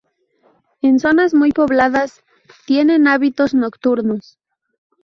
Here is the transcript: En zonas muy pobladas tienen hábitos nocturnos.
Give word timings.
En 0.81 0.97
zonas 0.99 1.35
muy 1.35 1.51
pobladas 1.51 2.23
tienen 2.65 3.07
hábitos 3.07 3.53
nocturnos. 3.53 4.39